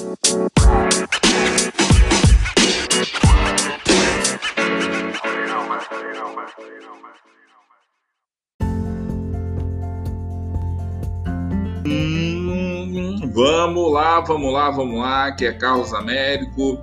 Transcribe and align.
Hum, 0.00 0.06
vamos 13.34 13.92
lá, 13.92 14.20
vamos 14.20 14.52
lá, 14.52 14.70
vamos 14.70 15.00
lá, 15.00 15.32
que 15.32 15.44
é 15.44 15.52
Carlos 15.52 15.92
Américo. 15.92 16.80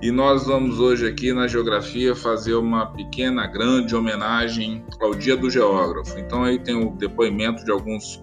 E 0.00 0.12
nós 0.12 0.46
vamos 0.46 0.78
hoje 0.78 1.08
aqui 1.08 1.32
na 1.32 1.48
Geografia 1.48 2.14
fazer 2.14 2.54
uma 2.54 2.86
pequena, 2.92 3.48
grande 3.48 3.96
homenagem 3.96 4.84
ao 5.00 5.12
Dia 5.12 5.36
do 5.36 5.50
Geógrafo. 5.50 6.16
Então 6.20 6.44
aí 6.44 6.60
tem 6.60 6.76
o 6.76 6.92
depoimento 6.92 7.64
de 7.64 7.72
alguns 7.72 8.22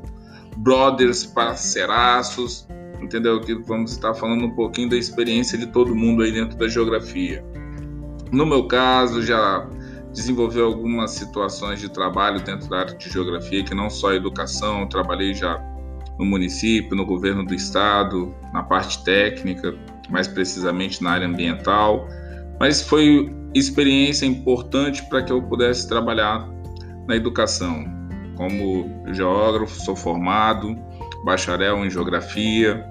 brothers 0.56 1.26
parceiraços, 1.26 2.66
entendeu? 3.10 3.42
Que 3.42 3.56
vamos 3.56 3.92
estar 3.92 4.14
falando 4.14 4.46
um 4.46 4.52
pouquinho 4.52 4.90
da 4.90 4.96
experiência 4.96 5.58
de 5.58 5.66
todo 5.66 5.96
mundo 5.96 6.22
aí 6.22 6.32
dentro 6.32 6.56
da 6.58 6.68
geografia. 6.68 7.44
No 8.32 8.46
meu 8.46 8.68
caso, 8.68 9.24
já 9.24 9.68
desenvolvi 10.14 10.62
algumas 10.62 11.12
situações 11.12 11.80
de 11.80 11.90
trabalho 11.90 12.40
dentro 12.42 12.70
da 12.70 12.80
área 12.82 12.96
de 12.96 13.10
geografia, 13.10 13.64
que 13.64 13.74
não 13.74 13.90
só 13.90 14.14
educação, 14.14 14.88
trabalhei 14.88 15.34
já 15.34 15.60
no 16.20 16.26
município, 16.26 16.96
no 16.96 17.06
governo 17.06 17.44
do 17.44 17.56
estado, 17.56 18.34
na 18.54 18.62
parte 18.62 19.04
técnica, 19.04 19.74
mais 20.10 20.28
precisamente 20.28 21.04
na 21.04 21.12
área 21.12 21.28
ambiental, 21.28 22.08
mas 22.60 22.82
foi 22.82 23.34
experiência 23.56 24.26
importante 24.26 25.02
para 25.10 25.24
que 25.24 25.32
eu 25.32 25.42
pudesse 25.42 25.88
trabalhar 25.88 26.48
na 27.08 27.16
educação. 27.16 27.86
Como 28.36 29.04
geógrafo, 29.12 29.80
sou 29.82 29.96
formado, 29.96 30.76
bacharel 31.24 31.86
em 31.86 31.90
geografia, 31.90 32.86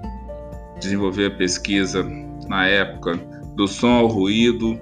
desenvolvi 0.79 1.25
a 1.25 1.31
pesquisa 1.31 2.03
na 2.47 2.65
época 2.67 3.15
do 3.55 3.67
som 3.67 3.91
ao 3.91 4.07
ruído 4.07 4.79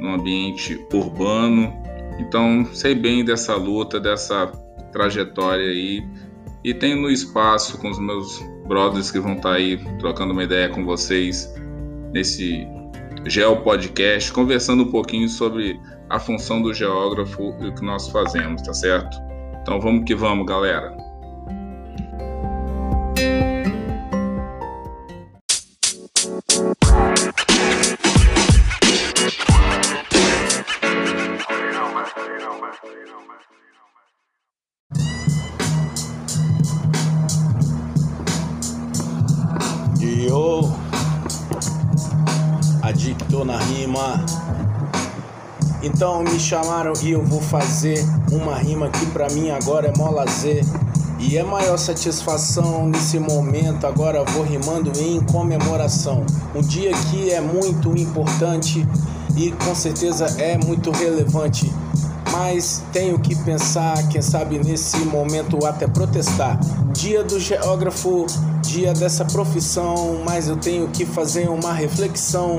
no 0.00 0.14
ambiente 0.14 0.84
urbano. 0.92 1.72
Então, 2.18 2.64
sei 2.72 2.94
bem 2.94 3.24
dessa 3.24 3.54
luta, 3.54 4.00
dessa 4.00 4.46
trajetória 4.92 5.66
aí 5.66 6.04
e 6.64 6.72
tenho 6.72 6.96
no 6.96 7.10
espaço 7.10 7.78
com 7.78 7.90
os 7.90 7.98
meus 7.98 8.40
brothers 8.66 9.10
que 9.10 9.18
vão 9.18 9.34
estar 9.34 9.54
aí 9.54 9.78
trocando 9.98 10.32
uma 10.32 10.44
ideia 10.44 10.68
com 10.68 10.84
vocês 10.84 11.52
nesse 12.12 12.66
Geo 13.26 13.56
Podcast, 13.56 14.32
conversando 14.32 14.84
um 14.84 14.90
pouquinho 14.90 15.28
sobre 15.28 15.78
a 16.10 16.18
função 16.18 16.60
do 16.60 16.74
geógrafo 16.74 17.54
e 17.60 17.68
o 17.68 17.74
que 17.74 17.84
nós 17.84 18.08
fazemos, 18.08 18.62
tá 18.62 18.74
certo? 18.74 19.16
Então 19.62 19.80
vamos 19.80 20.04
que 20.04 20.14
vamos, 20.14 20.46
galera. 20.46 21.01
Então 46.02 46.20
me 46.20 46.36
chamaram 46.40 46.92
e 47.00 47.12
eu 47.12 47.24
vou 47.24 47.40
fazer 47.40 48.04
uma 48.32 48.56
rima 48.56 48.88
que 48.88 49.06
pra 49.12 49.30
mim 49.30 49.50
agora 49.50 49.86
é 49.86 49.96
mó 49.96 50.10
lazer. 50.10 50.64
E 51.20 51.38
é 51.38 51.44
maior 51.44 51.76
satisfação 51.76 52.88
nesse 52.88 53.20
momento, 53.20 53.86
agora 53.86 54.24
vou 54.24 54.42
rimando 54.42 54.90
em 55.00 55.20
comemoração. 55.20 56.26
Um 56.56 56.60
dia 56.60 56.90
que 57.08 57.30
é 57.30 57.40
muito 57.40 57.96
importante 57.96 58.84
e 59.36 59.52
com 59.52 59.76
certeza 59.76 60.26
é 60.42 60.58
muito 60.58 60.90
relevante. 60.90 61.72
Mas 62.32 62.82
tenho 62.92 63.16
que 63.20 63.36
pensar, 63.36 64.08
quem 64.08 64.20
sabe 64.20 64.58
nesse 64.58 64.98
momento 65.04 65.64
até 65.64 65.86
protestar. 65.86 66.58
Dia 66.92 67.22
do 67.22 67.38
geógrafo, 67.38 68.26
dia 68.60 68.92
dessa 68.92 69.24
profissão, 69.24 70.20
mas 70.26 70.48
eu 70.48 70.56
tenho 70.56 70.88
que 70.88 71.06
fazer 71.06 71.48
uma 71.48 71.72
reflexão. 71.72 72.58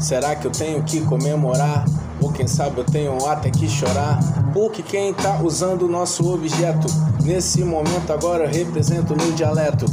Será 0.00 0.36
que 0.36 0.46
eu 0.46 0.52
tenho 0.52 0.80
que 0.84 1.00
comemorar? 1.00 1.84
Ou 2.20 2.32
quem 2.32 2.46
sabe 2.46 2.78
eu 2.78 2.84
tenho 2.84 3.26
até 3.26 3.50
que 3.50 3.68
chorar. 3.68 4.18
Porque 4.52 4.82
quem 4.82 5.12
tá 5.12 5.40
usando 5.42 5.82
o 5.82 5.88
nosso 5.88 6.32
objeto 6.32 6.86
nesse 7.22 7.64
momento 7.64 8.12
agora 8.12 8.48
representa 8.48 9.12
o 9.12 9.16
meu 9.16 9.32
dialeto. 9.32 9.86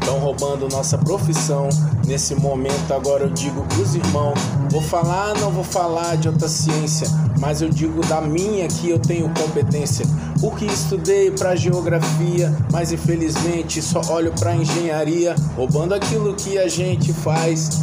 Estão 0.00 0.18
roubando 0.18 0.68
nossa 0.68 0.98
profissão. 0.98 1.68
Nesse 2.06 2.34
momento 2.34 2.92
agora 2.92 3.24
eu 3.24 3.30
digo 3.30 3.62
pros 3.62 3.94
irmãos. 3.94 4.38
Vou 4.70 4.82
falar, 4.82 5.34
não 5.40 5.50
vou 5.50 5.64
falar 5.64 6.16
de 6.16 6.28
outra 6.28 6.48
ciência. 6.48 7.08
Mas 7.40 7.62
eu 7.62 7.70
digo 7.70 8.04
da 8.06 8.20
minha 8.20 8.68
que 8.68 8.90
eu 8.90 8.98
tenho 8.98 9.30
competência. 9.30 10.06
Porque 10.40 10.66
estudei 10.66 11.30
pra 11.30 11.56
geografia, 11.56 12.54
mas 12.70 12.92
infelizmente 12.92 13.80
só 13.80 14.02
olho 14.10 14.32
pra 14.38 14.54
engenharia. 14.54 15.34
Roubando 15.56 15.94
aquilo 15.94 16.34
que 16.34 16.58
a 16.58 16.68
gente 16.68 17.12
faz 17.12 17.82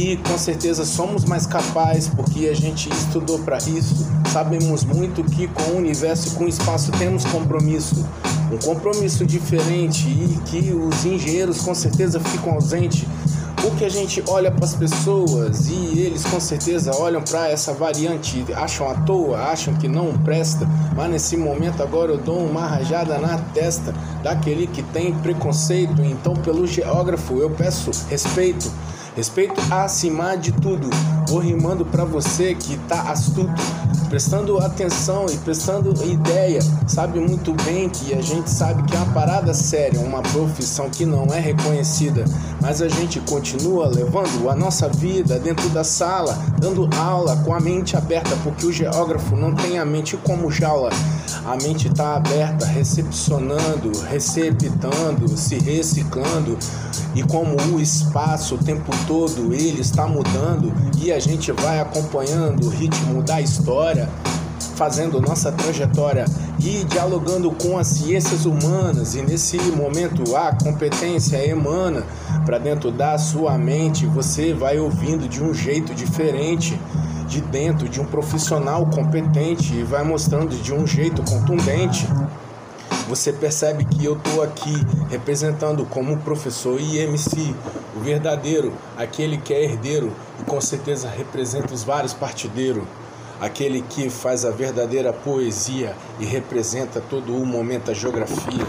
e 0.00 0.16
com 0.16 0.38
certeza 0.38 0.86
somos 0.86 1.26
mais 1.26 1.44
capazes 1.44 2.08
porque 2.08 2.48
a 2.48 2.54
gente 2.54 2.88
estudou 2.88 3.38
para 3.40 3.58
isso. 3.58 4.08
Sabemos 4.32 4.82
muito 4.82 5.22
que 5.22 5.46
com 5.48 5.72
o 5.72 5.76
universo 5.76 6.28
e 6.28 6.30
com 6.30 6.44
o 6.44 6.48
espaço 6.48 6.90
temos 6.92 7.22
compromisso, 7.26 8.06
um 8.50 8.56
compromisso 8.56 9.26
diferente 9.26 10.08
e 10.08 10.40
que 10.46 10.72
os 10.72 11.04
engenheiros 11.04 11.60
com 11.60 11.74
certeza 11.74 12.18
ficam 12.18 12.54
ausentes. 12.54 13.04
Porque 13.60 13.84
a 13.84 13.90
gente 13.90 14.24
olha 14.26 14.50
para 14.50 14.64
as 14.64 14.74
pessoas 14.74 15.68
e 15.68 15.98
eles 15.98 16.24
com 16.24 16.40
certeza 16.40 16.96
olham 16.96 17.20
para 17.20 17.50
essa 17.50 17.74
variante, 17.74 18.42
acham 18.54 18.88
à 18.88 18.94
toa, 18.94 19.38
acham 19.38 19.74
que 19.74 19.86
não 19.86 20.14
presta, 20.16 20.66
mas 20.96 21.10
nesse 21.10 21.36
momento 21.36 21.82
agora 21.82 22.12
eu 22.12 22.16
dou 22.16 22.38
uma 22.38 22.66
rajada 22.66 23.18
na 23.18 23.36
testa 23.52 23.92
daquele 24.22 24.66
que 24.66 24.82
tem 24.82 25.12
preconceito. 25.12 26.02
Então, 26.02 26.32
pelo 26.36 26.66
geógrafo, 26.66 27.36
eu 27.36 27.50
peço 27.50 27.90
respeito. 28.08 28.72
Respeito 29.16 29.60
acima 29.72 30.36
de 30.36 30.52
tudo. 30.52 30.88
Vou 31.30 31.38
rimando 31.38 31.86
para 31.86 32.04
você 32.04 32.56
que 32.56 32.76
tá 32.88 33.02
astuto, 33.02 33.62
prestando 34.08 34.58
atenção 34.58 35.26
e 35.32 35.36
prestando 35.36 35.94
ideia. 36.04 36.60
Sabe 36.88 37.20
muito 37.20 37.54
bem 37.54 37.88
que 37.88 38.12
a 38.12 38.20
gente 38.20 38.50
sabe 38.50 38.82
que 38.82 38.96
é 38.96 38.98
uma 38.98 39.14
parada 39.14 39.54
séria, 39.54 40.00
uma 40.00 40.22
profissão 40.22 40.90
que 40.90 41.06
não 41.06 41.26
é 41.32 41.38
reconhecida, 41.38 42.24
mas 42.60 42.82
a 42.82 42.88
gente 42.88 43.20
continua 43.20 43.86
levando 43.86 44.50
a 44.50 44.56
nossa 44.56 44.88
vida 44.88 45.38
dentro 45.38 45.68
da 45.68 45.84
sala, 45.84 46.36
dando 46.58 46.90
aula 46.96 47.36
com 47.44 47.54
a 47.54 47.60
mente 47.60 47.96
aberta, 47.96 48.36
porque 48.42 48.66
o 48.66 48.72
geógrafo 48.72 49.36
não 49.36 49.54
tem 49.54 49.78
a 49.78 49.84
mente 49.84 50.16
como 50.16 50.50
jaula. 50.50 50.90
A 51.46 51.56
mente 51.62 51.88
tá 51.90 52.16
aberta, 52.16 52.66
recepcionando, 52.66 53.92
receptando, 54.10 55.36
se 55.36 55.60
reciclando. 55.60 56.58
E 57.14 57.22
como 57.22 57.56
o 57.72 57.80
espaço 57.80 58.54
o 58.54 58.58
tempo 58.58 58.90
todo 59.06 59.52
ele 59.52 59.80
está 59.80 60.06
mudando 60.06 60.72
e 61.00 61.10
a 61.10 61.18
gente 61.20 61.52
vai 61.52 61.80
acompanhando 61.80 62.66
o 62.66 62.70
ritmo 62.70 63.22
da 63.22 63.40
história, 63.40 64.08
fazendo 64.74 65.20
nossa 65.20 65.52
trajetória 65.52 66.24
e 66.58 66.84
dialogando 66.84 67.50
com 67.50 67.78
as 67.78 67.86
ciências 67.86 68.46
humanas. 68.46 69.14
E 69.14 69.22
nesse 69.22 69.58
momento 69.72 70.36
a 70.36 70.52
competência 70.52 71.36
emana 71.46 72.02
para 72.44 72.58
dentro 72.58 72.90
da 72.90 73.16
sua 73.18 73.56
mente, 73.58 74.06
você 74.06 74.52
vai 74.54 74.78
ouvindo 74.78 75.28
de 75.28 75.42
um 75.42 75.52
jeito 75.54 75.94
diferente 75.94 76.78
de 77.28 77.40
dentro 77.40 77.88
de 77.88 78.00
um 78.00 78.04
profissional 78.04 78.86
competente 78.86 79.74
e 79.74 79.84
vai 79.84 80.02
mostrando 80.02 80.56
de 80.56 80.74
um 80.74 80.84
jeito 80.86 81.22
contundente 81.22 82.08
você 83.10 83.32
percebe 83.32 83.84
que 83.84 84.04
eu 84.04 84.14
tô 84.14 84.40
aqui 84.40 84.72
representando 85.10 85.84
como 85.84 86.16
professor 86.18 86.80
e 86.80 86.98
MC, 86.98 87.52
o 87.96 87.98
verdadeiro, 87.98 88.72
aquele 88.96 89.36
que 89.36 89.52
é 89.52 89.64
herdeiro 89.64 90.12
e 90.38 90.44
com 90.44 90.60
certeza 90.60 91.10
representa 91.10 91.74
os 91.74 91.82
vários 91.82 92.14
partideiros, 92.14 92.84
aquele 93.40 93.82
que 93.82 94.08
faz 94.08 94.44
a 94.44 94.52
verdadeira 94.52 95.12
poesia 95.12 95.96
e 96.20 96.24
representa 96.24 97.00
todo 97.00 97.34
o 97.34 97.44
momento 97.44 97.86
da 97.86 97.94
geografia. 97.94 98.64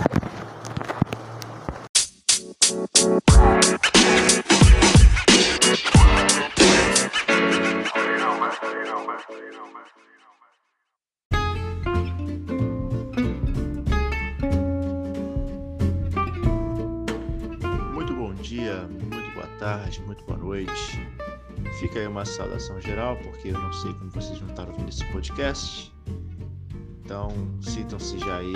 Uma 22.07 22.25
saudação 22.25 22.79
geral, 22.81 23.17
porque 23.17 23.49
eu 23.49 23.59
não 23.59 23.71
sei 23.73 23.93
como 23.93 24.09
vocês 24.11 24.37
vão 24.39 24.49
estar 24.49 24.67
ouvindo 24.67 24.89
esse 24.89 25.05
podcast. 25.11 25.93
Então, 27.03 27.29
sintam-se 27.61 28.17
já 28.19 28.37
aí 28.37 28.53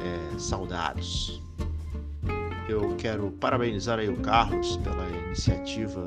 é, 0.00 0.38
saudados. 0.38 1.42
eu 2.68 2.94
quero 2.96 3.30
parabenizar 3.32 3.98
aí 3.98 4.08
o 4.08 4.16
Carlos 4.18 4.76
pela 4.78 5.08
iniciativa 5.26 6.06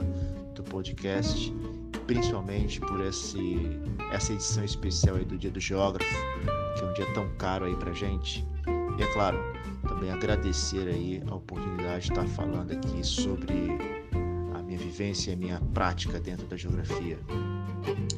do 0.56 0.64
podcast, 0.64 1.54
principalmente 2.08 2.80
por 2.80 3.02
esse, 3.02 3.60
essa 4.12 4.34
edição 4.34 4.64
especial 4.64 5.18
aí 5.18 5.26
do 5.26 5.38
Dia 5.38 5.52
do 5.52 5.60
Geógrafo, 5.60 6.16
que 6.78 6.84
é 6.84 6.88
um 6.88 6.94
dia 6.94 7.14
tão 7.14 7.30
caro 7.38 7.66
aí 7.66 7.76
pra 7.76 7.92
gente. 7.94 8.46
E 8.98 9.04
é 9.04 9.08
claro, 9.14 9.38
também 9.88 10.12
agradecer 10.12 10.88
aí 10.88 11.22
a 11.30 11.36
oportunidade 11.36 12.06
de 12.06 12.12
estar 12.12 12.28
falando 12.28 12.72
aqui 12.72 13.04
sobre 13.04 14.03
minha 14.74 14.78
vivência 14.78 15.32
e 15.32 15.36
minha 15.36 15.62
prática 15.74 16.20
dentro 16.20 16.48
da 16.48 16.58
geografia. 16.58 17.20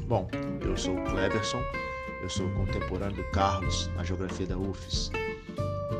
Bom, 0.07 0.29
eu 0.61 0.77
sou 0.77 0.95
o 0.95 1.03
Cleverson, 1.03 1.61
eu 2.21 2.29
sou 2.29 2.49
contemporâneo 2.51 3.17
do 3.17 3.23
Carlos 3.31 3.89
na 3.95 4.03
geografia 4.03 4.47
da 4.47 4.57
UFES. 4.57 5.11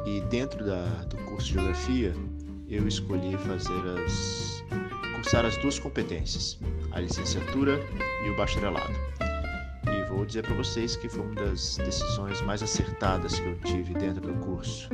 E 0.05 0.21
dentro 0.21 0.65
da, 0.65 0.85
do 1.05 1.17
curso 1.25 1.47
de 1.47 1.53
geografia, 1.53 2.13
eu 2.69 2.87
escolhi 2.87 3.37
fazer 3.37 3.81
as 4.05 4.63
cursar 5.15 5.45
as 5.45 5.57
duas 5.57 5.79
competências, 5.79 6.59
a 6.91 6.99
licenciatura 6.99 7.79
e 8.25 8.29
o 8.29 8.37
bacharelado. 8.37 8.93
E 9.87 10.09
vou 10.09 10.25
dizer 10.25 10.43
para 10.43 10.55
vocês 10.55 10.95
que 10.95 11.09
foi 11.09 11.21
uma 11.21 11.35
das 11.35 11.77
decisões 11.77 12.41
mais 12.41 12.61
acertadas 12.61 13.39
que 13.39 13.45
eu 13.45 13.57
tive 13.59 13.93
dentro 13.95 14.21
do 14.21 14.33
curso, 14.45 14.87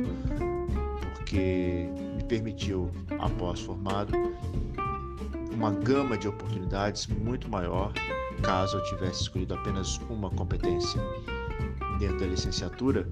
porque 1.14 1.86
me 2.16 2.24
permitiu, 2.24 2.90
após 3.18 3.60
formado, 3.60 4.12
uma 5.62 5.70
gama 5.70 6.18
de 6.18 6.26
oportunidades 6.26 7.06
muito 7.06 7.48
maior 7.48 7.92
caso 8.42 8.78
eu 8.78 8.82
tivesse 8.82 9.22
escolhido 9.22 9.54
apenas 9.54 9.96
uma 10.10 10.28
competência. 10.28 11.00
Dentro 12.00 12.18
da 12.18 12.26
licenciatura, 12.26 13.08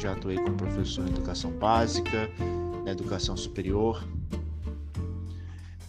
já 0.00 0.12
atuei 0.12 0.36
como 0.36 0.56
professor 0.56 1.06
em 1.06 1.10
educação 1.10 1.50
básica, 1.50 2.30
na 2.82 2.92
educação 2.92 3.36
superior, 3.36 4.02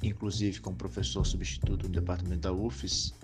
inclusive 0.02 0.60
como 0.60 0.76
professor 0.76 1.26
substituto 1.26 1.84
no 1.84 1.94
departamento 1.94 2.42
da 2.42 2.52
UFES, 2.52 3.18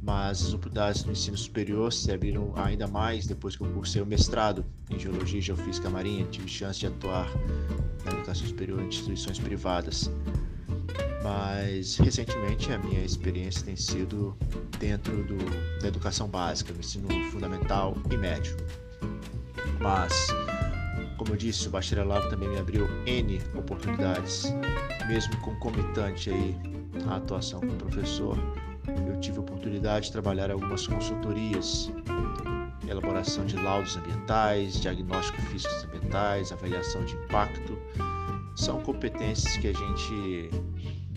mas 0.00 0.40
as 0.46 0.54
oportunidades 0.54 1.04
no 1.04 1.12
ensino 1.12 1.36
superior 1.36 1.92
se 1.92 2.10
abriram 2.10 2.54
ainda 2.56 2.86
mais 2.86 3.26
depois 3.26 3.54
que 3.54 3.64
eu 3.64 3.70
cursei 3.70 4.00
o 4.00 4.06
mestrado 4.06 4.64
em 4.88 4.98
Geologia 4.98 5.40
e 5.40 5.42
Geofísica 5.42 5.90
Marinha, 5.90 6.24
tive 6.30 6.48
chance 6.48 6.80
de 6.80 6.86
atuar 6.86 7.28
na 8.02 8.12
educação 8.12 8.46
superior 8.46 8.80
em 8.80 8.86
instituições 8.86 9.38
privadas. 9.38 10.10
Mas 11.22 11.96
recentemente 11.96 12.72
a 12.72 12.78
minha 12.78 13.04
experiência 13.04 13.64
tem 13.64 13.76
sido 13.76 14.36
dentro 14.78 15.22
do, 15.24 15.36
da 15.80 15.88
educação 15.88 16.28
básica, 16.28 16.72
no 16.72 16.80
ensino 16.80 17.08
fundamental 17.30 17.96
e 18.10 18.16
médio. 18.16 18.56
Mas 19.80 20.32
como 21.22 21.34
eu 21.34 21.36
disse, 21.36 21.68
o 21.68 21.70
bacharelado 21.70 22.28
também 22.28 22.48
me 22.48 22.58
abriu 22.58 22.88
N 23.06 23.40
oportunidades, 23.54 24.52
mesmo 25.06 25.36
concomitante 25.40 26.30
aí 26.30 26.56
à 27.06 27.14
atuação 27.14 27.60
como 27.60 27.76
professor. 27.76 28.36
Eu 29.06 29.20
tive 29.20 29.38
a 29.38 29.40
oportunidade 29.40 30.06
de 30.06 30.12
trabalhar 30.12 30.50
algumas 30.50 30.84
consultorias, 30.84 31.92
elaboração 32.88 33.46
de 33.46 33.56
laudos 33.56 33.96
ambientais, 33.96 34.80
diagnóstico 34.80 35.40
físicos 35.42 35.84
ambientais, 35.84 36.50
avaliação 36.50 37.04
de 37.04 37.14
impacto. 37.14 37.78
São 38.56 38.80
competências 38.82 39.56
que 39.58 39.68
a 39.68 39.72
gente 39.72 40.50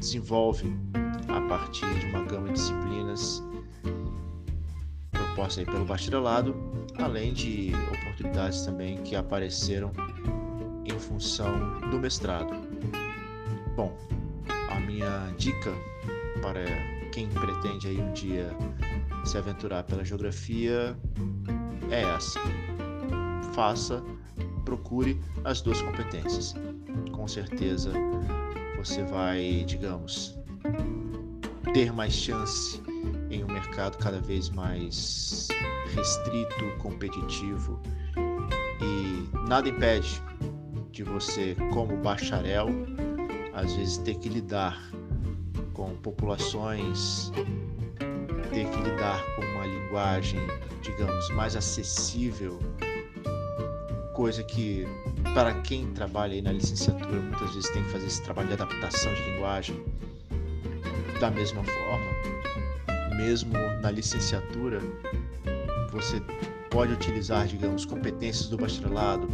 desenvolve 0.06 0.72
a 1.28 1.42
partir 1.50 1.92
de 1.98 2.06
uma 2.06 2.24
gama 2.26 2.50
de 2.50 2.54
disciplinas 2.54 3.44
proposta 5.12 5.62
aí 5.62 5.66
pelo 5.66 5.84
bacharelado 5.84 6.56
além 7.00 7.34
de 7.34 7.72
oportunidades 7.92 8.62
também 8.62 9.02
que 9.02 9.16
apareceram 9.16 9.92
em 10.86 11.00
função 11.00 11.80
do 11.90 12.00
mestrado. 12.00 12.54
Bom, 13.76 13.98
a 14.70 14.80
minha 14.80 15.34
dica 15.40 15.74
para 16.40 16.64
quem 17.12 17.28
pretende 17.30 17.88
aí 17.88 18.00
um 18.00 18.14
dia 18.14 18.56
se 19.26 19.40
aventurar 19.40 19.84
pela 19.84 20.06
geografia 20.06 20.96
é 21.90 22.04
essa: 22.04 22.40
faça, 23.54 24.04
procure 24.64 25.20
as 25.44 25.62
duas 25.62 25.82
competências. 25.82 26.54
Com 27.12 27.28
certeza 27.28 27.92
você 28.86 29.04
vai, 29.04 29.64
digamos, 29.66 30.38
ter 31.74 31.92
mais 31.92 32.14
chance 32.14 32.80
em 33.32 33.44
um 33.44 33.48
mercado 33.48 33.98
cada 33.98 34.20
vez 34.20 34.52
mais 34.52 35.48
restrito, 35.96 36.78
competitivo 36.78 37.82
e 38.80 39.48
nada 39.48 39.68
impede 39.68 40.22
de 40.92 41.04
você, 41.04 41.56
como 41.74 41.98
bacharel, 41.98 42.68
às 43.54 43.74
vezes 43.74 43.98
ter 43.98 44.20
que 44.20 44.30
lidar 44.30 44.80
com 45.74 45.96
populações, 45.98 47.32
ter 48.54 48.70
que 48.70 48.82
lidar 48.84 49.20
com 49.36 49.42
uma 49.42 49.66
linguagem, 49.66 50.40
digamos, 50.84 51.28
mais 51.32 51.56
acessível, 51.56 52.60
coisa 54.14 54.44
que 54.44 54.86
para 55.36 55.54
quem 55.64 55.92
trabalha 55.92 56.34
aí 56.34 56.42
na 56.42 56.54
licenciatura 56.54 57.20
muitas 57.20 57.54
vezes 57.54 57.70
tem 57.72 57.84
que 57.84 57.90
fazer 57.90 58.08
esse 58.08 58.24
trabalho 58.24 58.48
de 58.48 58.54
adaptação 58.54 59.14
de 59.14 59.22
linguagem. 59.32 59.84
Da 61.20 61.30
mesma 61.30 61.62
forma, 61.62 63.18
mesmo 63.18 63.54
na 63.82 63.92
licenciatura, 63.92 64.80
você 65.92 66.22
pode 66.70 66.94
utilizar, 66.94 67.48
digamos, 67.48 67.84
competências 67.84 68.48
do 68.48 68.58
bacharelado 68.58 69.28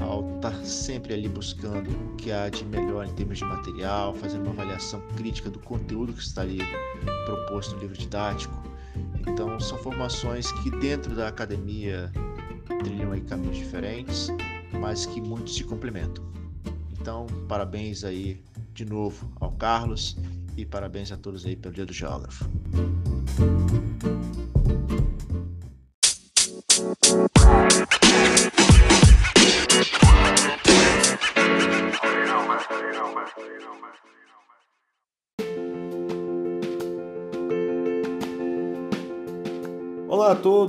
ao 0.00 0.28
estar 0.36 0.54
sempre 0.64 1.14
ali 1.14 1.28
buscando 1.28 1.88
o 1.88 2.16
que 2.16 2.32
há 2.32 2.48
de 2.48 2.64
melhor 2.64 3.06
em 3.06 3.12
termos 3.14 3.38
de 3.38 3.44
material, 3.44 4.14
fazendo 4.14 4.42
uma 4.42 4.50
avaliação 4.50 5.00
crítica 5.16 5.48
do 5.48 5.60
conteúdo 5.60 6.12
que 6.12 6.20
está 6.20 6.42
ali 6.42 6.58
proposto 7.26 7.76
no 7.76 7.82
livro 7.82 7.96
didático. 7.96 8.54
Então, 9.24 9.60
são 9.60 9.78
formações 9.78 10.50
que 10.50 10.70
dentro 10.78 11.14
da 11.14 11.28
academia 11.28 12.10
trilham 12.82 13.12
aí 13.12 13.20
caminhos 13.20 13.56
diferentes, 13.56 14.32
mas 14.72 15.06
que 15.06 15.20
muitos 15.20 15.54
se 15.54 15.64
complementam. 15.64 16.24
Então, 17.00 17.26
parabéns 17.48 18.04
aí 18.04 18.42
de 18.74 18.84
novo 18.84 19.30
ao 19.40 19.52
Carlos 19.52 20.16
e 20.56 20.64
parabéns 20.64 21.12
a 21.12 21.16
todos 21.16 21.46
aí 21.46 21.56
pelo 21.56 21.74
Dia 21.74 21.86
do 21.86 21.92
Geógrafo. 21.92 22.48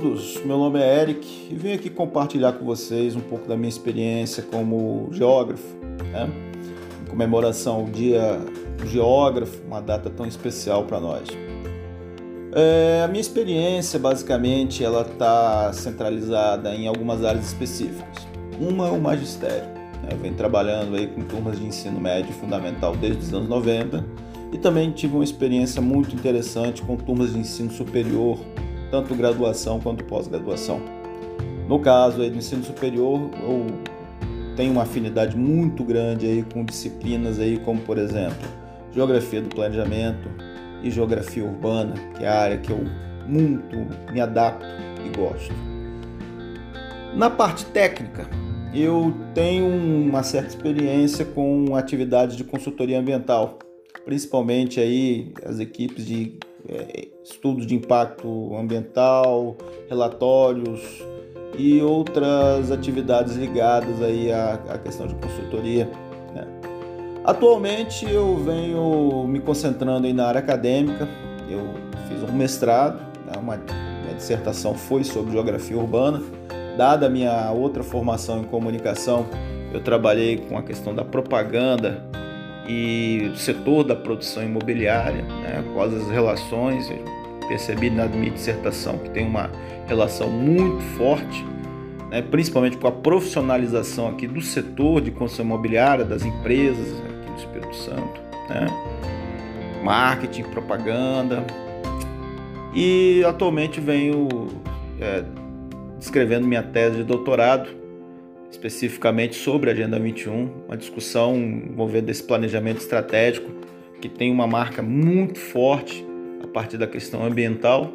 Todos, 0.00 0.42
meu 0.46 0.56
nome 0.56 0.80
é 0.80 1.02
Eric 1.02 1.48
e 1.50 1.54
vim 1.54 1.72
aqui 1.72 1.90
compartilhar 1.90 2.54
com 2.54 2.64
vocês 2.64 3.14
um 3.14 3.20
pouco 3.20 3.46
da 3.46 3.54
minha 3.54 3.68
experiência 3.68 4.42
como 4.42 5.08
geógrafo, 5.12 5.76
né? 6.10 6.26
em 7.02 7.10
comemoração 7.10 7.76
ao 7.76 7.84
Dia 7.84 8.38
do 8.78 8.86
Geógrafo, 8.86 9.62
uma 9.66 9.80
data 9.80 10.08
tão 10.08 10.24
especial 10.24 10.84
para 10.84 10.98
nós. 10.98 11.28
É, 12.52 13.02
a 13.04 13.08
minha 13.08 13.20
experiência, 13.20 13.98
basicamente, 13.98 14.82
ela 14.82 15.02
está 15.02 15.70
centralizada 15.74 16.74
em 16.74 16.88
algumas 16.88 17.22
áreas 17.22 17.48
específicas. 17.48 18.26
Uma 18.58 18.88
é 18.88 18.90
o 18.90 19.00
magistério. 19.00 19.68
Né? 20.02 20.08
Eu 20.12 20.18
venho 20.18 20.34
trabalhando 20.34 20.96
aí 20.96 21.08
com 21.08 21.20
turmas 21.22 21.58
de 21.58 21.66
ensino 21.66 22.00
médio 22.00 22.30
e 22.30 22.34
fundamental 22.34 22.96
desde 22.96 23.22
os 23.22 23.34
anos 23.34 23.50
90 23.50 24.02
e 24.50 24.58
também 24.58 24.90
tive 24.92 25.14
uma 25.14 25.24
experiência 25.24 25.82
muito 25.82 26.14
interessante 26.14 26.80
com 26.80 26.96
turmas 26.96 27.34
de 27.34 27.38
ensino 27.38 27.70
superior 27.70 28.38
tanto 28.90 29.14
graduação 29.14 29.80
quanto 29.80 30.04
pós-graduação. 30.04 30.80
No 31.68 31.78
caso 31.78 32.20
aí 32.20 32.30
do 32.30 32.36
ensino 32.36 32.64
superior, 32.64 33.30
eu 33.42 33.66
tenho 34.56 34.72
uma 34.72 34.82
afinidade 34.82 35.36
muito 35.36 35.84
grande 35.84 36.26
aí 36.26 36.44
com 36.52 36.64
disciplinas 36.64 37.38
aí 37.38 37.58
como, 37.58 37.80
por 37.80 37.96
exemplo, 37.96 38.48
geografia 38.92 39.40
do 39.40 39.48
planejamento 39.48 40.28
e 40.82 40.90
geografia 40.90 41.44
urbana, 41.44 41.94
que 42.16 42.24
é 42.24 42.28
a 42.28 42.40
área 42.40 42.58
que 42.58 42.70
eu 42.70 42.80
muito 43.26 43.76
me 44.12 44.20
adapto 44.20 44.66
e 45.06 45.16
gosto. 45.16 45.54
Na 47.14 47.30
parte 47.30 47.64
técnica, 47.66 48.28
eu 48.74 49.14
tenho 49.34 49.66
uma 49.66 50.22
certa 50.22 50.48
experiência 50.48 51.24
com 51.24 51.74
atividades 51.76 52.36
de 52.36 52.44
consultoria 52.44 52.98
ambiental, 52.98 53.58
principalmente 54.04 54.80
aí 54.80 55.32
as 55.44 55.58
equipes 55.58 56.06
de 56.06 56.38
estudos 57.22 57.66
de 57.66 57.74
impacto 57.74 58.56
ambiental, 58.56 59.56
relatórios 59.88 61.02
e 61.58 61.80
outras 61.80 62.70
atividades 62.70 63.36
ligadas 63.36 64.02
aí 64.02 64.32
à, 64.32 64.54
à 64.68 64.78
questão 64.78 65.06
de 65.06 65.14
consultoria. 65.14 65.90
Né? 66.34 66.46
Atualmente 67.24 68.10
eu 68.10 68.36
venho 68.36 69.26
me 69.26 69.40
concentrando 69.40 70.06
aí 70.06 70.12
na 70.12 70.26
área 70.26 70.40
acadêmica, 70.40 71.08
eu 71.48 71.74
fiz 72.08 72.22
um 72.22 72.32
mestrado, 72.32 73.00
né? 73.26 73.32
uma, 73.40 73.56
minha 73.56 74.14
dissertação 74.16 74.74
foi 74.74 75.04
sobre 75.04 75.32
geografia 75.32 75.76
urbana, 75.76 76.22
dada 76.76 77.06
a 77.06 77.10
minha 77.10 77.50
outra 77.52 77.82
formação 77.82 78.40
em 78.40 78.44
comunicação, 78.44 79.26
eu 79.72 79.80
trabalhei 79.80 80.38
com 80.38 80.56
a 80.56 80.62
questão 80.62 80.94
da 80.94 81.04
propaganda 81.04 82.08
e 82.68 83.30
o 83.32 83.36
setor 83.36 83.84
da 83.84 83.96
produção 83.96 84.42
imobiliária, 84.42 85.22
né, 85.22 85.64
quais 85.74 85.94
as 85.94 86.08
relações. 86.08 86.90
Eu 86.90 87.04
percebi 87.48 87.90
na 87.90 88.06
minha 88.06 88.30
dissertação 88.30 88.98
que 88.98 89.10
tem 89.10 89.26
uma 89.26 89.50
relação 89.86 90.30
muito 90.30 90.80
forte, 90.96 91.44
né, 92.10 92.22
principalmente 92.22 92.76
com 92.76 92.86
a 92.86 92.92
profissionalização 92.92 94.08
aqui 94.08 94.26
do 94.26 94.40
setor 94.40 95.00
de 95.00 95.10
construção 95.10 95.44
imobiliária, 95.44 96.04
das 96.04 96.24
empresas 96.24 96.86
aqui 97.00 97.30
do 97.30 97.38
Espírito 97.38 97.74
Santo, 97.76 98.20
né, 98.48 98.66
marketing, 99.82 100.44
propaganda. 100.44 101.44
E 102.72 103.24
atualmente 103.24 103.80
venho 103.80 104.28
é, 105.00 105.24
escrevendo 105.98 106.46
minha 106.46 106.62
tese 106.62 106.98
de 106.98 107.04
doutorado, 107.04 107.79
especificamente 108.50 109.36
sobre 109.36 109.70
a 109.70 109.72
Agenda 109.72 109.98
21, 109.98 110.50
uma 110.66 110.76
discussão 110.76 111.36
envolvendo 111.36 112.10
esse 112.10 112.22
planejamento 112.22 112.78
estratégico 112.78 113.50
que 114.00 114.08
tem 114.08 114.30
uma 114.30 114.46
marca 114.46 114.82
muito 114.82 115.38
forte 115.38 116.04
a 116.42 116.46
partir 116.46 116.78
da 116.78 116.86
questão 116.86 117.24
ambiental 117.24 117.92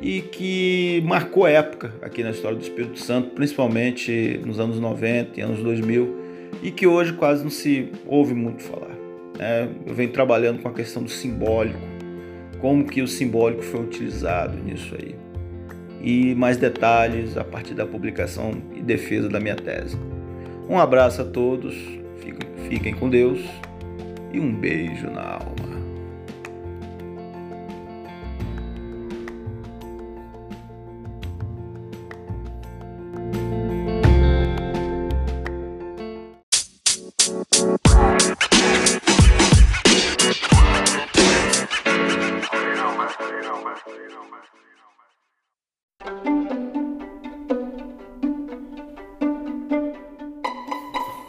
e 0.00 0.20
que 0.20 1.02
marcou 1.06 1.46
época 1.46 1.94
aqui 2.02 2.22
na 2.22 2.30
história 2.30 2.56
do 2.56 2.62
Espírito 2.62 2.98
Santo, 2.98 3.30
principalmente 3.30 4.40
nos 4.44 4.60
anos 4.60 4.78
90 4.78 5.40
e 5.40 5.42
anos 5.42 5.62
2000, 5.62 6.16
e 6.62 6.70
que 6.70 6.86
hoje 6.86 7.12
quase 7.12 7.42
não 7.42 7.50
se 7.50 7.90
ouve 8.06 8.34
muito 8.34 8.62
falar. 8.62 8.94
Né? 9.38 9.68
Eu 9.86 9.94
venho 9.94 10.10
trabalhando 10.10 10.60
com 10.60 10.68
a 10.68 10.72
questão 10.72 11.02
do 11.02 11.10
simbólico, 11.10 11.78
como 12.60 12.84
que 12.84 13.00
o 13.00 13.08
simbólico 13.08 13.62
foi 13.62 13.80
utilizado 13.80 14.56
nisso 14.58 14.94
aí. 15.00 15.14
E 16.00 16.34
mais 16.34 16.56
detalhes 16.56 17.36
a 17.36 17.44
partir 17.44 17.74
da 17.74 17.86
publicação 17.86 18.52
e 18.74 18.80
defesa 18.80 19.28
da 19.28 19.40
minha 19.40 19.56
tese. 19.56 19.98
Um 20.68 20.78
abraço 20.78 21.22
a 21.22 21.24
todos, 21.24 21.74
fiquem, 22.68 22.94
com 22.94 23.08
Deus 23.08 23.40
e 24.32 24.40
um 24.40 24.54
beijo 24.54 25.08
na 25.10 25.22
alma. 25.22 25.66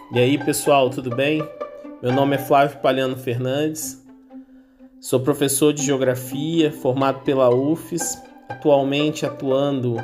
E 0.10 0.20
aí, 0.20 0.38
pessoal, 0.38 0.90
tudo 0.90 1.14
bem? 1.14 1.48
Meu 2.02 2.14
nome 2.14 2.38
é 2.38 2.40
Flávio 2.40 2.80
Palhano 2.80 3.18
Fernandes. 3.18 4.02
Sou 5.02 5.20
professor 5.20 5.74
de 5.74 5.84
geografia, 5.84 6.72
formado 6.72 7.24
pela 7.26 7.54
UFES, 7.54 8.18
atualmente 8.48 9.26
atuando 9.26 9.98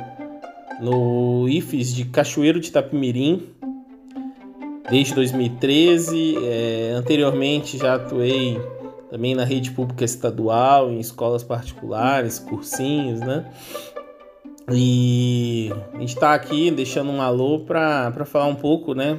no 0.78 1.48
IFES 1.48 1.94
de 1.94 2.04
Cachoeiro 2.04 2.60
de 2.60 2.68
Itapemirim 2.68 3.48
desde 4.90 5.14
2013. 5.14 6.36
É, 6.44 6.92
anteriormente 6.94 7.78
já 7.78 7.94
atuei 7.94 8.60
também 9.10 9.34
na 9.34 9.44
rede 9.44 9.70
pública 9.70 10.04
estadual, 10.04 10.90
em 10.90 11.00
escolas 11.00 11.42
particulares, 11.42 12.38
cursinhos, 12.38 13.20
né? 13.20 13.50
E 14.72 15.70
a 15.92 15.98
gente 15.98 16.14
está 16.14 16.34
aqui 16.34 16.70
deixando 16.70 17.10
um 17.10 17.20
alô 17.20 17.60
para 17.60 18.24
falar 18.24 18.46
um 18.46 18.54
pouco, 18.54 18.94
né? 18.94 19.18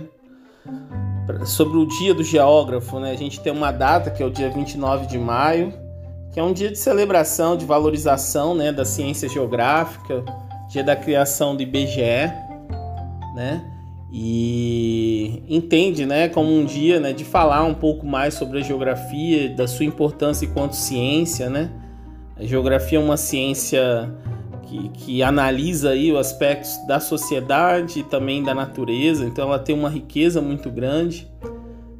sobre 1.45 1.77
o 1.77 1.85
dia 1.85 2.13
do 2.13 2.23
geógrafo, 2.23 2.99
né? 2.99 3.11
A 3.11 3.15
gente 3.15 3.39
tem 3.39 3.51
uma 3.51 3.71
data 3.71 4.11
que 4.11 4.21
é 4.21 4.25
o 4.25 4.29
dia 4.29 4.49
29 4.49 5.07
de 5.07 5.17
maio, 5.17 5.73
que 6.31 6.39
é 6.39 6.43
um 6.43 6.53
dia 6.53 6.69
de 6.69 6.77
celebração, 6.77 7.57
de 7.57 7.65
valorização, 7.65 8.53
né, 8.53 8.71
da 8.71 8.85
ciência 8.85 9.27
geográfica, 9.27 10.23
dia 10.69 10.83
da 10.83 10.95
criação 10.95 11.55
do 11.55 11.63
IBGE, 11.63 12.31
né? 13.35 13.63
E 14.11 15.43
entende, 15.49 16.05
né, 16.05 16.29
como 16.29 16.49
um 16.51 16.63
dia, 16.63 16.99
né, 16.99 17.11
de 17.11 17.25
falar 17.25 17.63
um 17.63 17.73
pouco 17.73 18.05
mais 18.05 18.33
sobre 18.33 18.59
a 18.59 18.61
geografia, 18.61 19.49
da 19.49 19.67
sua 19.67 19.85
importância 19.85 20.45
enquanto 20.45 20.73
ciência, 20.73 21.49
né? 21.49 21.71
A 22.37 22.43
geografia 22.43 22.97
é 22.97 23.01
uma 23.01 23.17
ciência 23.17 24.13
que, 24.65 24.89
que 24.89 25.23
analisa 25.23 25.91
aí 25.91 26.11
os 26.11 26.19
aspectos 26.19 26.77
da 26.87 26.99
sociedade 26.99 27.99
e 27.99 28.03
também 28.03 28.43
da 28.43 28.53
natureza, 28.53 29.25
então 29.25 29.47
ela 29.47 29.59
tem 29.59 29.73
uma 29.75 29.89
riqueza 29.89 30.41
muito 30.41 30.69
grande, 30.69 31.31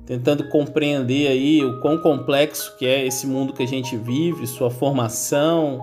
tentando 0.06 0.48
compreender 0.50 1.28
aí 1.28 1.64
o 1.64 1.80
quão 1.82 1.98
complexo 1.98 2.76
que 2.78 2.86
é 2.86 3.06
esse 3.06 3.26
mundo 3.26 3.54
que 3.54 3.64
a 3.64 3.68
gente 3.68 3.96
vive, 3.96 4.46
sua 4.46 4.70
formação, 4.70 5.80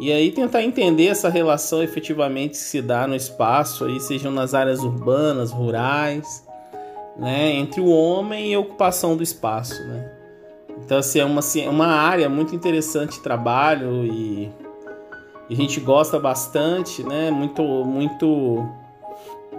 e 0.00 0.10
aí 0.10 0.30
tentar 0.32 0.62
entender 0.62 1.06
essa 1.06 1.28
relação 1.28 1.82
efetivamente 1.82 2.52
que 2.52 2.56
se 2.56 2.80
dá 2.80 3.06
no 3.06 3.14
espaço, 3.14 3.84
aí 3.84 4.00
sejam 4.00 4.32
nas 4.32 4.54
áreas 4.54 4.82
urbanas, 4.82 5.50
rurais, 5.50 6.46
né, 7.16 7.52
entre 7.52 7.80
o 7.80 7.90
homem 7.90 8.50
e 8.50 8.54
a 8.54 8.60
ocupação 8.60 9.16
do 9.16 9.22
espaço, 9.22 9.82
né. 9.84 10.10
Então, 10.84 10.98
assim, 10.98 11.20
é 11.20 11.24
uma, 11.24 11.40
uma 11.70 11.86
área 11.86 12.28
muito 12.28 12.54
interessante 12.56 13.12
de 13.12 13.20
trabalho 13.20 14.04
e 14.04 14.50
a 15.50 15.54
gente 15.54 15.80
gosta 15.80 16.18
bastante, 16.18 17.02
né? 17.02 17.30
Muito, 17.30 17.62
muito 17.62 18.66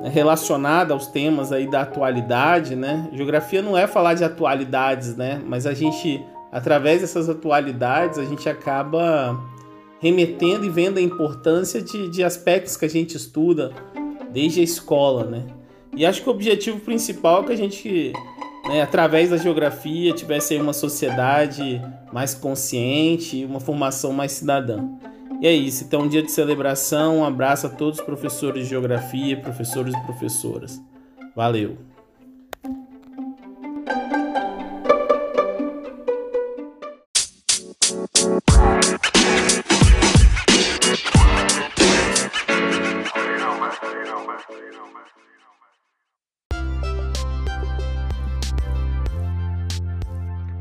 relacionada 0.04 0.94
aos 0.94 1.08
temas 1.08 1.52
aí 1.52 1.70
da 1.70 1.82
atualidade, 1.82 2.76
né? 2.76 3.10
Geografia 3.14 3.62
não 3.62 3.78
é 3.78 3.88
falar 3.88 4.14
de 4.14 4.24
atualidades, 4.24 5.16
né? 5.16 5.42
Mas 5.46 5.66
a 5.66 5.74
gente, 5.74 6.24
através 6.52 7.02
dessas 7.02 7.30
atualidades, 7.30 8.18
a 8.18 8.26
gente 8.26 8.50
acaba 8.50 9.40
remetendo 10.00 10.66
e 10.66 10.70
vendo 10.70 10.98
a 10.98 11.02
importância 11.02 11.82
de, 11.82 12.10
de 12.10 12.24
aspectos 12.24 12.76
que 12.76 12.86
a 12.86 12.90
gente 12.90 13.16
estuda 13.16 13.72
desde 14.32 14.60
a 14.60 14.64
escola, 14.64 15.24
né? 15.26 15.46
E 15.96 16.06
acho 16.06 16.24
que 16.24 16.30
o 16.30 16.32
objetivo 16.32 16.80
principal 16.80 17.44
é 17.44 17.46
que 17.46 17.52
a 17.54 17.56
gente, 17.56 18.14
né, 18.68 18.82
através 18.82 19.30
da 19.30 19.38
geografia, 19.38 20.12
tivesse 20.12 20.58
uma 20.58 20.74
sociedade 20.74 21.80
mais 22.12 22.34
consciente, 22.34 23.46
uma 23.46 23.60
formação 23.60 24.12
mais 24.12 24.32
cidadã. 24.32 24.84
E 25.44 25.48
é 25.48 25.52
isso, 25.52 25.84
então 25.84 26.04
um 26.04 26.08
dia 26.08 26.24
de 26.24 26.32
celebração, 26.32 27.18
um 27.18 27.26
abraço 27.26 27.68
a 27.68 27.70
todos 27.70 28.00
os 28.00 28.06
professores 28.06 28.64
de 28.64 28.70
geografia, 28.70 29.36
professores 29.36 29.94
e 29.94 30.02
professoras. 30.04 30.82
Valeu! 31.36 31.78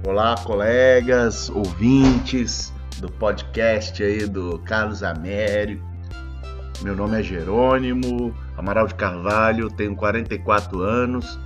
Olá, 0.05 0.35
colegas, 0.45 1.49
ouvintes 1.51 2.73
do 3.03 3.11
podcast 3.11 4.03
aí 4.03 4.27
do 4.27 4.59
Carlos 4.61 5.03
Américo. 5.03 5.85
Meu 6.83 6.95
nome 6.95 7.19
é 7.19 7.23
Jerônimo 7.23 8.33
Amaral 8.57 8.87
de 8.87 8.95
Carvalho, 8.95 9.69
tenho 9.69 9.97
44 9.97 10.81
anos, 10.81 11.37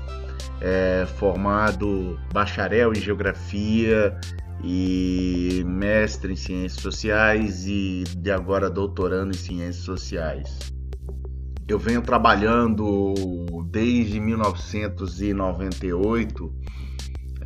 é, 0.61 1.07
formado 1.17 2.21
bacharel 2.31 2.93
em 2.93 3.01
Geografia 3.01 4.15
e 4.63 5.65
mestre 5.67 6.35
em 6.35 6.37
Ciências 6.37 6.83
Sociais 6.83 7.67
e 7.67 8.05
de 8.19 8.31
agora 8.31 8.69
doutorando 8.69 9.31
em 9.31 9.39
Ciências 9.39 9.85
Sociais. 9.85 10.59
Eu 11.67 11.79
venho 11.79 12.03
trabalhando 12.03 13.15
desde 13.71 14.21
1998 14.21 16.55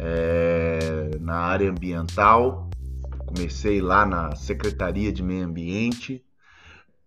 é, 0.00 1.10
na 1.20 1.36
área 1.36 1.70
ambiental 1.70 2.69
Comecei 3.34 3.80
lá 3.80 4.04
na 4.04 4.34
Secretaria 4.34 5.12
de 5.12 5.22
Meio 5.22 5.46
Ambiente. 5.46 6.24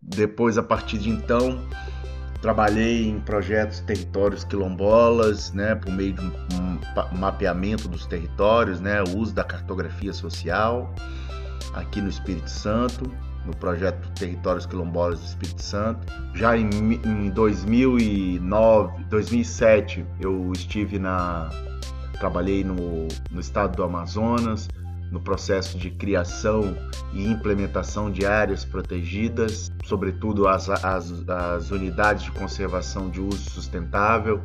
Depois, 0.01 0.57
a 0.57 0.63
partir 0.63 0.97
de 0.97 1.09
então, 1.09 1.59
trabalhei 2.41 3.07
em 3.07 3.19
projetos 3.19 3.79
territórios 3.81 4.43
quilombolas, 4.43 5.51
né, 5.51 5.75
por 5.75 5.91
meio 5.91 6.13
de 6.13 6.21
um 6.21 7.17
mapeamento 7.17 7.87
dos 7.87 8.05
territórios, 8.05 8.79
né, 8.79 9.01
uso 9.01 9.33
da 9.33 9.43
cartografia 9.43 10.13
social 10.13 10.93
aqui 11.73 12.01
no 12.01 12.09
Espírito 12.09 12.49
Santo, 12.49 13.09
no 13.45 13.55
projeto 13.55 14.09
Territórios 14.13 14.65
Quilombolas 14.65 15.19
do 15.19 15.25
Espírito 15.25 15.61
Santo. 15.61 16.05
Já 16.33 16.57
em, 16.57 16.69
em 17.05 17.29
2009, 17.29 19.03
2007, 19.05 20.05
eu 20.19 20.51
estive 20.53 20.99
na 20.99 21.49
trabalhei 22.19 22.63
no, 22.63 23.07
no 23.31 23.41
estado 23.41 23.75
do 23.75 23.83
Amazonas, 23.83 24.69
no 25.13 25.21
processo 25.21 25.77
de 25.77 25.91
criação 25.91 26.75
e 27.13 27.23
implementação 27.23 28.11
de 28.11 28.25
áreas 28.25 28.65
protegidas, 28.65 29.71
sobretudo 29.85 30.47
as, 30.47 30.67
as, 30.67 31.29
as 31.29 31.69
unidades 31.69 32.23
de 32.23 32.31
conservação 32.31 33.11
de 33.11 33.21
uso 33.21 33.47
sustentável, 33.51 34.41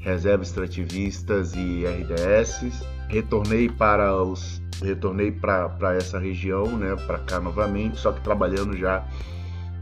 reservas 0.00 0.48
extrativistas 0.48 1.54
e 1.54 1.84
RDS. 1.84 2.82
Retornei 3.08 3.68
para 3.68 4.16
os 4.16 4.62
retornei 4.82 5.32
para 5.32 5.94
essa 5.94 6.18
região, 6.18 6.66
né, 6.76 6.96
para 7.06 7.18
cá 7.18 7.40
novamente, 7.40 7.98
só 7.98 8.12
que 8.12 8.20
trabalhando 8.20 8.76
já 8.76 9.06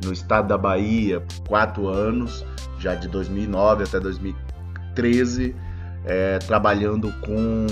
no 0.05 0.12
estado 0.12 0.49
da 0.49 0.59
Bahia 0.59 1.21
por 1.21 1.49
quatro 1.49 1.88
anos, 1.88 2.45
já 2.79 2.95
de 2.95 3.09
2009 3.09 3.85
até 3.85 3.99
2013, 3.99 5.55
é, 6.04 6.38
trabalhando 6.38 7.12
com 7.20 7.66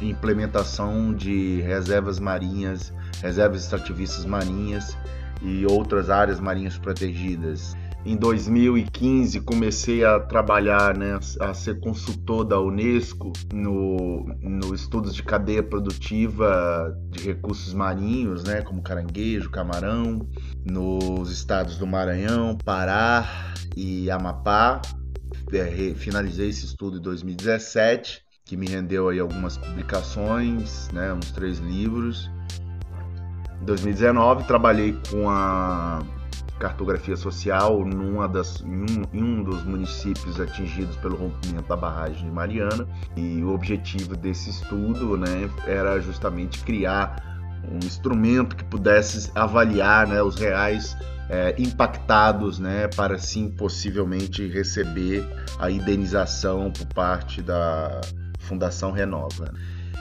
implementação 0.00 1.12
de 1.12 1.60
reservas 1.62 2.18
marinhas, 2.18 2.92
reservas 3.22 3.62
extrativistas 3.62 4.24
marinhas 4.24 4.96
e 5.42 5.66
outras 5.66 6.08
áreas 6.10 6.40
marinhas 6.40 6.78
protegidas. 6.78 7.76
Em 8.06 8.14
2015 8.16 9.40
comecei 9.40 10.04
a 10.04 10.20
trabalhar, 10.20 10.96
né, 10.96 11.18
a 11.40 11.52
ser 11.52 11.80
consultor 11.80 12.44
da 12.44 12.60
Unesco 12.60 13.32
no, 13.52 14.24
no 14.40 14.72
estudos 14.72 15.12
de 15.12 15.24
cadeia 15.24 15.60
produtiva 15.60 16.96
de 17.10 17.24
recursos 17.24 17.74
marinhos, 17.74 18.44
né, 18.44 18.62
como 18.62 18.80
caranguejo, 18.80 19.50
camarão, 19.50 20.24
nos 20.64 21.32
estados 21.32 21.78
do 21.78 21.86
Maranhão, 21.86 22.56
Pará 22.64 23.28
e 23.76 24.08
Amapá. 24.08 24.80
É, 25.52 25.94
finalizei 25.94 26.48
esse 26.48 26.64
estudo 26.64 26.98
em 26.98 27.00
2017, 27.00 28.22
que 28.44 28.56
me 28.56 28.66
rendeu 28.66 29.08
aí 29.08 29.20
algumas 29.20 29.56
publicações, 29.56 30.88
né, 30.92 31.12
uns 31.12 31.30
três 31.30 31.58
livros. 31.58 32.30
Em 33.60 33.64
2019 33.64 34.44
trabalhei 34.44 34.96
com 35.10 35.28
a 35.28 36.00
cartografia 36.58 37.16
social 37.16 37.84
numa 37.84 38.28
das, 38.28 38.60
em, 38.62 38.82
um, 38.82 39.04
em 39.12 39.22
um 39.22 39.42
dos 39.42 39.62
municípios 39.64 40.40
atingidos 40.40 40.96
pelo 40.96 41.16
rompimento 41.16 41.68
da 41.68 41.76
barragem 41.76 42.24
de 42.24 42.30
Mariana. 42.30 42.86
E 43.16 43.42
o 43.42 43.52
objetivo 43.52 44.16
desse 44.16 44.50
estudo 44.50 45.16
né, 45.16 45.50
era 45.66 46.00
justamente 46.00 46.62
criar 46.64 47.16
um 47.70 47.78
instrumento 47.78 48.56
que 48.56 48.64
pudesse 48.64 49.30
avaliar 49.34 50.06
né, 50.06 50.22
os 50.22 50.36
reais 50.36 50.96
é, 51.28 51.54
impactados 51.58 52.58
né, 52.58 52.88
para 52.88 53.18
sim 53.18 53.50
possivelmente 53.50 54.46
receber 54.46 55.26
a 55.58 55.70
indenização 55.70 56.70
por 56.70 56.86
parte 56.88 57.42
da 57.42 58.00
Fundação 58.40 58.92
Renova. 58.92 59.52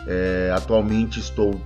É, 0.08 0.52
atualmente 0.56 1.20
estou 1.20 1.60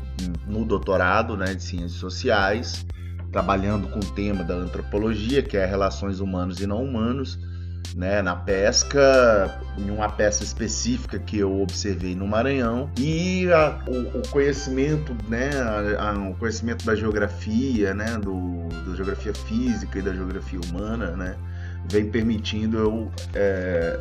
no 0.48 0.64
doutorado 0.64 1.36
né, 1.36 1.54
de 1.54 1.64
Ciências 1.64 1.94
Sociais 1.94 2.86
trabalhando 3.32 3.88
com 3.90 4.00
o 4.00 4.12
tema 4.14 4.44
da 4.44 4.56
antropologia, 4.56 5.44
que 5.44 5.56
é 5.56 5.66
relações 5.66 6.20
humanos 6.20 6.60
e 6.60 6.66
não 6.66 6.84
humanos, 6.84 7.38
né, 7.96 8.22
na 8.22 8.36
pesca, 8.36 9.60
em 9.78 9.90
uma 9.90 10.10
peça 10.10 10.44
específica 10.44 11.20
que 11.20 11.40
eu 11.40 11.62
observei 11.62 12.16
no 12.16 12.28
Maranhão 12.28 12.90
e 12.98 13.52
a, 13.52 13.80
o, 13.88 14.20
o, 14.20 14.28
conhecimento, 14.30 15.16
né, 15.28 15.50
a, 15.98 16.10
a, 16.10 16.30
o 16.30 16.36
conhecimento 16.36 16.86
da 16.86 16.96
geografia, 16.96 17.94
né, 17.94 18.18
do, 18.18 18.68
da 18.88 18.96
geografia 18.96 19.34
física 19.34 20.00
e 20.00 20.02
da 20.02 20.14
geografia 20.14 20.60
humana, 20.60 21.12
né, 21.16 21.36
vem 21.90 22.10
permitindo 22.10 22.78
eu 22.78 23.12
é, 23.34 24.00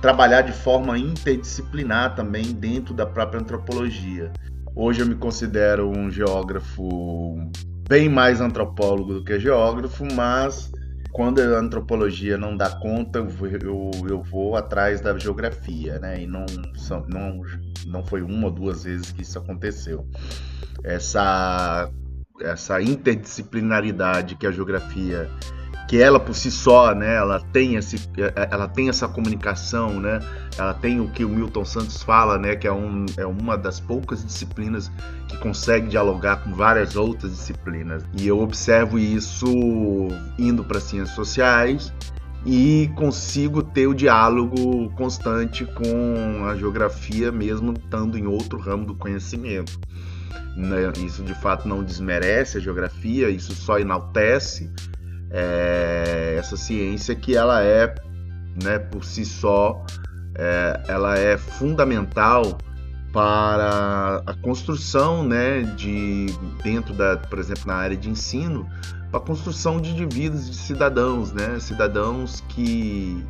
trabalhar 0.00 0.42
de 0.42 0.52
forma 0.52 0.98
interdisciplinar 0.98 2.14
também 2.14 2.52
dentro 2.52 2.92
da 2.92 3.06
própria 3.06 3.40
antropologia. 3.40 4.32
Hoje 4.74 5.00
eu 5.00 5.06
me 5.06 5.14
considero 5.14 5.88
um 5.88 6.10
geógrafo 6.10 7.50
bem 7.88 8.08
mais 8.08 8.40
antropólogo 8.40 9.14
do 9.14 9.24
que 9.24 9.38
geógrafo, 9.38 10.06
mas 10.14 10.72
quando 11.12 11.40
a 11.40 11.58
antropologia 11.58 12.38
não 12.38 12.56
dá 12.56 12.70
conta, 12.70 13.18
eu, 13.60 13.90
eu 14.08 14.22
vou 14.22 14.56
atrás 14.56 15.00
da 15.00 15.16
geografia, 15.18 15.98
né? 15.98 16.22
E 16.22 16.26
não, 16.26 16.46
não, 17.06 17.42
não 17.86 18.02
foi 18.02 18.22
uma 18.22 18.46
ou 18.46 18.50
duas 18.50 18.84
vezes 18.84 19.12
que 19.12 19.20
isso 19.20 19.38
aconteceu. 19.38 20.06
Essa, 20.82 21.90
essa 22.40 22.80
interdisciplinaridade 22.80 24.36
que 24.36 24.46
a 24.46 24.50
geografia 24.50 25.30
que 25.92 26.00
ela 26.00 26.18
por 26.18 26.34
si 26.34 26.50
só, 26.50 26.94
né, 26.94 27.16
ela 27.16 27.38
tem 27.52 27.74
esse, 27.74 28.00
ela 28.50 28.66
tem 28.66 28.88
essa 28.88 29.06
comunicação, 29.06 30.00
né, 30.00 30.20
ela 30.56 30.72
tem 30.72 30.98
o 31.00 31.10
que 31.10 31.22
o 31.22 31.28
Milton 31.28 31.66
Santos 31.66 32.02
fala, 32.02 32.38
né, 32.38 32.56
que 32.56 32.66
é, 32.66 32.72
um, 32.72 33.04
é 33.14 33.26
uma 33.26 33.58
das 33.58 33.78
poucas 33.78 34.24
disciplinas 34.24 34.90
que 35.28 35.36
consegue 35.36 35.88
dialogar 35.88 36.36
com 36.36 36.54
várias 36.54 36.96
outras 36.96 37.32
disciplinas. 37.32 38.02
E 38.18 38.26
eu 38.26 38.40
observo 38.40 38.98
isso 38.98 39.46
indo 40.38 40.64
para 40.64 40.80
ciências 40.80 41.14
sociais 41.14 41.92
e 42.46 42.90
consigo 42.96 43.62
ter 43.62 43.86
o 43.86 43.92
diálogo 43.92 44.88
constante 44.96 45.66
com 45.66 46.46
a 46.46 46.56
geografia, 46.56 47.30
mesmo 47.30 47.74
estando 47.74 48.16
em 48.16 48.26
outro 48.26 48.58
ramo 48.58 48.86
do 48.86 48.94
conhecimento. 48.94 49.78
Né, 50.56 50.90
isso 51.04 51.22
de 51.22 51.34
fato 51.34 51.68
não 51.68 51.84
desmerece 51.84 52.56
a 52.56 52.60
geografia, 52.62 53.28
isso 53.28 53.54
só 53.54 53.78
enaltece 53.78 54.70
é, 55.32 56.36
essa 56.38 56.56
ciência 56.56 57.14
que 57.14 57.36
ela 57.36 57.62
é, 57.62 57.94
né, 58.62 58.78
por 58.78 59.04
si 59.04 59.24
só, 59.24 59.84
é, 60.34 60.82
ela 60.88 61.18
é 61.18 61.38
fundamental 61.38 62.58
para 63.12 64.22
a 64.26 64.34
construção, 64.34 65.24
né, 65.24 65.62
de 65.76 66.26
dentro 66.62 66.94
da, 66.94 67.16
por 67.16 67.38
exemplo, 67.38 67.64
na 67.66 67.74
área 67.74 67.96
de 67.96 68.08
ensino, 68.08 68.66
para 69.10 69.20
a 69.20 69.22
construção 69.22 69.80
de 69.80 69.90
indivíduos, 69.90 70.50
de 70.50 70.56
cidadãos, 70.56 71.32
né, 71.32 71.58
cidadãos 71.58 72.42
que 72.48 73.24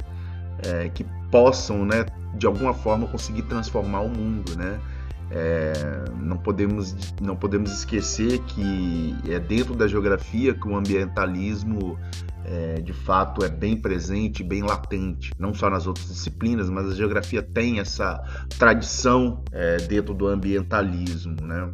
é, 0.65 0.89
que 0.89 1.05
possam, 1.31 1.85
né, 1.85 2.07
de 2.35 2.47
alguma 2.47 2.73
forma 2.75 3.07
conseguir 3.09 3.43
transformar 3.43 4.01
o 4.01 4.09
mundo, 4.09 4.57
né. 4.57 4.79
É, 5.35 5.73
não, 6.21 6.37
podemos, 6.37 6.95
não 7.21 7.35
podemos 7.35 7.73
esquecer 7.73 8.39
que 8.41 9.17
é 9.27 9.41
dentro 9.41 9.75
da 9.75 9.89
geografia 9.89 10.53
que 10.53 10.69
o 10.69 10.77
ambientalismo 10.77 11.99
é, 12.45 12.83
de 12.83 12.93
fato 12.93 13.43
é 13.43 13.49
bem 13.49 13.75
presente, 13.75 14.43
bem 14.43 14.63
latente, 14.63 15.33
não 15.39 15.55
só 15.55 15.71
nas 15.71 15.87
outras 15.87 16.09
disciplinas, 16.09 16.69
mas 16.69 16.91
a 16.91 16.95
geografia 16.95 17.43
tem 17.43 17.81
essa 17.81 18.23
tradição 18.59 19.43
é, 19.51 19.79
dentro 19.79 20.13
do 20.13 20.27
ambientalismo, 20.27 21.37
né? 21.41 21.73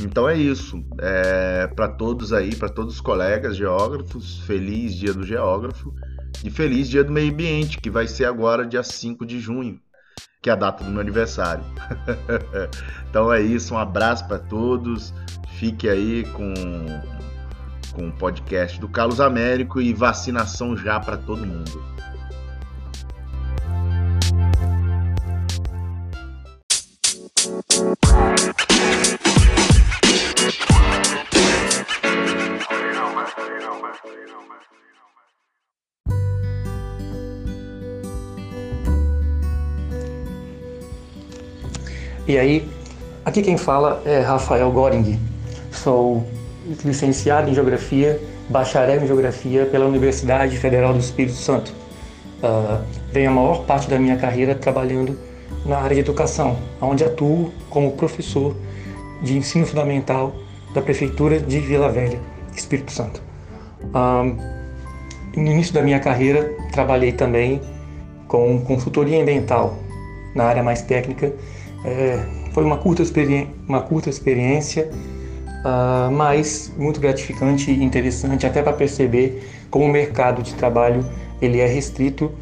Então 0.00 0.28
é 0.28 0.36
isso. 0.36 0.84
É, 0.98 1.66
para 1.66 1.88
todos 1.88 2.32
aí, 2.32 2.54
para 2.54 2.68
todos 2.68 2.94
os 2.94 3.00
colegas 3.00 3.56
geógrafos, 3.56 4.38
feliz 4.40 4.94
Dia 4.94 5.12
do 5.12 5.24
Geógrafo 5.24 5.92
e 6.44 6.50
feliz 6.50 6.88
Dia 6.88 7.02
do 7.02 7.12
Meio 7.12 7.32
Ambiente, 7.32 7.78
que 7.80 7.90
vai 7.90 8.06
ser 8.06 8.26
agora 8.26 8.66
dia 8.66 8.82
5 8.82 9.26
de 9.26 9.40
junho 9.40 9.80
que 10.44 10.50
é 10.50 10.52
a 10.52 10.56
data 10.56 10.84
do 10.84 10.90
meu 10.90 11.00
aniversário. 11.00 11.64
então 13.08 13.32
é 13.32 13.40
isso, 13.40 13.74
um 13.74 13.78
abraço 13.78 14.28
para 14.28 14.38
todos. 14.38 15.14
Fique 15.58 15.88
aí 15.88 16.22
com, 16.32 16.52
com 17.94 18.08
o 18.08 18.12
podcast 18.12 18.78
do 18.78 18.86
Carlos 18.86 19.22
Américo 19.22 19.80
e 19.80 19.94
vacinação 19.94 20.76
já 20.76 21.00
para 21.00 21.16
todo 21.16 21.46
mundo. 21.46 21.82
E 42.26 42.38
aí, 42.38 42.66
aqui 43.22 43.42
quem 43.42 43.58
fala 43.58 44.00
é 44.06 44.20
Rafael 44.20 44.72
Goring. 44.72 45.20
Sou 45.70 46.26
licenciado 46.82 47.50
em 47.50 47.54
Geografia, 47.54 48.18
bacharel 48.48 49.02
em 49.02 49.06
Geografia 49.06 49.66
pela 49.66 49.84
Universidade 49.84 50.56
Federal 50.56 50.94
do 50.94 51.00
Espírito 51.00 51.36
Santo. 51.36 51.70
Uh, 52.42 52.82
venho 53.12 53.28
a 53.28 53.32
maior 53.34 53.66
parte 53.66 53.90
da 53.90 53.98
minha 53.98 54.16
carreira 54.16 54.54
trabalhando 54.54 55.18
na 55.66 55.76
área 55.76 55.96
de 55.96 56.00
educação, 56.00 56.56
onde 56.80 57.04
atuo 57.04 57.52
como 57.68 57.92
professor 57.92 58.56
de 59.22 59.36
ensino 59.36 59.66
fundamental 59.66 60.34
da 60.72 60.80
Prefeitura 60.80 61.38
de 61.38 61.60
Vila 61.60 61.90
Velha, 61.90 62.18
Espírito 62.56 62.90
Santo. 62.90 63.22
Uh, 63.82 64.34
no 65.36 65.52
início 65.52 65.74
da 65.74 65.82
minha 65.82 66.00
carreira, 66.00 66.50
trabalhei 66.72 67.12
também 67.12 67.60
com 68.28 68.58
consultoria 68.62 69.20
ambiental, 69.20 69.76
na 70.34 70.44
área 70.44 70.62
mais 70.62 70.80
técnica, 70.80 71.30
é, 71.84 72.24
foi 72.52 72.64
uma 72.64 72.78
curta, 72.78 73.02
uma 73.68 73.80
curta 73.82 74.08
experiência, 74.08 74.90
uh, 75.64 76.10
mas 76.10 76.72
muito 76.76 76.98
gratificante 76.98 77.70
e 77.70 77.82
interessante 77.82 78.46
até 78.46 78.62
para 78.62 78.72
perceber 78.72 79.42
como 79.70 79.84
o 79.84 79.88
mercado 79.88 80.42
de 80.42 80.54
trabalho 80.54 81.04
ele 81.42 81.60
é 81.60 81.66
restrito, 81.66 82.32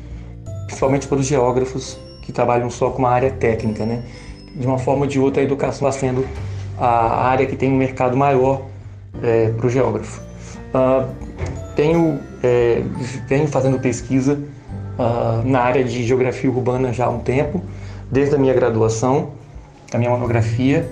principalmente 0.66 1.09
para 1.09 1.18
os 1.18 1.26
geógrafos 1.26 1.98
que 2.22 2.31
trabalham 2.31 2.70
só 2.70 2.90
com 2.90 2.98
uma 3.00 3.11
área 3.11 3.31
técnica, 3.31 3.85
né? 3.85 4.05
De 4.55 4.66
uma 4.66 4.78
forma 4.78 5.02
ou 5.02 5.09
de 5.09 5.18
outra, 5.18 5.42
a 5.42 5.44
educação 5.44 5.88
está 5.88 6.00
sendo 6.00 6.26
a 6.78 7.26
área 7.26 7.46
que 7.46 7.57
tem 7.57 7.72
um 7.72 7.76
mercado 7.76 8.16
maior 8.16 8.62
é, 9.22 9.48
para 9.48 9.66
o 9.66 9.70
geógrafo. 9.70 10.20
Uh, 10.74 11.09
tenho, 11.74 12.20
é, 12.42 12.83
venho 13.26 13.48
fazendo 13.48 13.78
pesquisa 13.78 14.38
uh, 14.98 15.46
na 15.46 15.61
área 15.61 15.85
de 15.85 16.05
geografia 16.05 16.50
urbana 16.50 16.92
já 16.92 17.07
há 17.07 17.11
um 17.11 17.20
tempo, 17.20 17.62
desde 18.12 18.35
a 18.35 18.38
minha 18.38 18.53
graduação, 18.53 19.31
a 19.92 19.98
minha 19.98 20.11
monografia. 20.11 20.87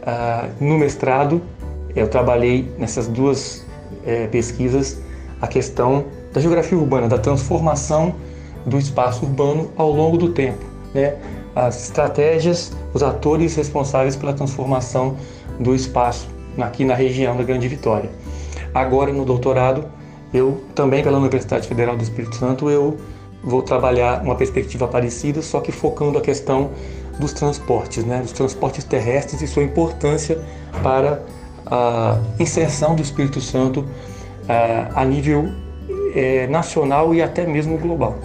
Uh, 0.00 0.64
no 0.64 0.78
mestrado, 0.78 1.42
eu 1.94 2.08
trabalhei 2.08 2.72
nessas 2.78 3.08
duas 3.08 3.66
é, 4.06 4.28
pesquisas 4.28 5.02
a 5.42 5.48
questão 5.48 6.04
da 6.32 6.40
geografia 6.40 6.78
urbana, 6.78 7.08
da 7.08 7.18
transformação 7.18 8.14
do 8.64 8.78
espaço 8.78 9.24
urbano 9.24 9.70
ao 9.76 9.90
longo 9.90 10.16
do 10.16 10.30
tempo, 10.30 10.64
né? 10.94 11.16
as 11.56 11.84
estratégias, 11.84 12.72
os 12.94 13.02
atores 13.02 13.56
responsáveis 13.56 14.14
pela 14.14 14.32
transformação 14.32 15.16
do 15.58 15.74
espaço 15.74 16.28
aqui 16.58 16.84
na 16.84 16.94
região 16.94 17.36
da 17.36 17.42
Grande 17.42 17.66
Vitória. 17.66 18.10
Agora 18.72 19.12
no 19.12 19.24
doutorado, 19.24 19.86
eu 20.32 20.62
também 20.74 21.02
pela 21.02 21.18
Universidade 21.18 21.66
Federal 21.66 21.96
do 21.96 22.02
Espírito 22.02 22.36
Santo, 22.36 22.70
eu 22.70 22.98
vou 23.42 23.62
trabalhar 23.62 24.22
uma 24.22 24.34
perspectiva 24.34 24.86
parecida, 24.86 25.42
só 25.42 25.60
que 25.60 25.72
focando 25.72 26.18
a 26.18 26.20
questão 26.20 26.70
dos 27.18 27.32
transportes, 27.32 28.04
né, 28.04 28.20
dos 28.20 28.32
transportes 28.32 28.84
terrestres 28.84 29.42
e 29.42 29.46
sua 29.46 29.62
importância 29.62 30.38
para 30.82 31.22
a 31.66 32.18
inserção 32.38 32.94
do 32.94 33.02
Espírito 33.02 33.40
Santo 33.40 33.84
a 34.94 35.04
nível 35.04 35.48
é, 36.14 36.46
nacional 36.48 37.14
e 37.14 37.22
até 37.22 37.46
mesmo 37.46 37.78
global, 37.78 38.16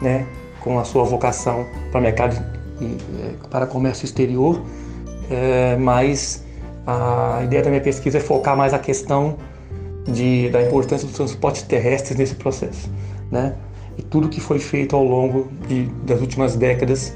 né, 0.00 0.26
com 0.60 0.78
a 0.78 0.84
sua 0.84 1.04
vocação 1.04 1.66
para 1.90 2.00
mercado 2.00 2.36
e 2.80 2.96
é, 3.22 3.48
para 3.48 3.66
comércio 3.66 4.04
exterior, 4.04 4.60
é, 5.30 5.76
mas 5.76 6.44
a 6.86 7.40
ideia 7.44 7.62
da 7.62 7.70
minha 7.70 7.82
pesquisa 7.82 8.18
é 8.18 8.20
focar 8.20 8.56
mais 8.56 8.74
a 8.74 8.78
questão 8.78 9.36
de, 10.06 10.48
da 10.50 10.62
importância 10.62 11.06
dos 11.06 11.16
transportes 11.16 11.62
terrestres 11.62 12.18
nesse 12.18 12.34
processo, 12.34 12.90
né? 13.30 13.54
E 14.00 14.02
tudo 14.02 14.30
que 14.30 14.40
foi 14.40 14.58
feito 14.58 14.96
ao 14.96 15.04
longo 15.04 15.52
de, 15.68 15.84
das 16.06 16.22
últimas 16.22 16.56
décadas 16.56 17.12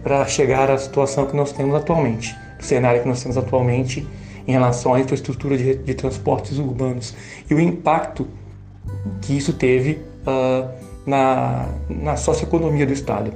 para 0.00 0.24
chegar 0.26 0.70
à 0.70 0.78
situação 0.78 1.26
que 1.26 1.34
nós 1.34 1.50
temos 1.50 1.74
atualmente, 1.74 2.36
o 2.60 2.62
cenário 2.62 3.02
que 3.02 3.08
nós 3.08 3.20
temos 3.20 3.36
atualmente 3.36 4.06
em 4.46 4.52
relação 4.52 4.94
à 4.94 5.00
infraestrutura 5.00 5.58
de, 5.58 5.74
de 5.74 5.92
transportes 5.92 6.56
urbanos 6.56 7.16
e 7.50 7.54
o 7.54 7.58
impacto 7.58 8.28
que 9.22 9.36
isso 9.36 9.52
teve 9.54 9.98
uh, 10.24 10.68
na, 11.04 11.68
na 11.90 12.16
socioeconomia 12.16 12.86
do 12.86 12.92
Estado. 12.92 13.32